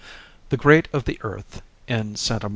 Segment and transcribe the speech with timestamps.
[0.49, 2.49] The great of the earth (in Sta.